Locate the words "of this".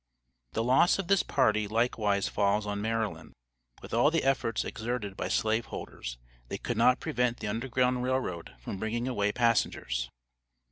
0.97-1.21